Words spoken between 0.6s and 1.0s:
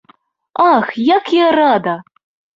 Ах,